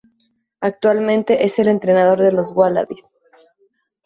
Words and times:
Actualmente 0.61 1.45
es 1.45 1.59
el 1.59 1.67
entrenador 1.67 2.21
de 2.23 2.31
los 2.31 2.51
Wallabies. 2.53 3.11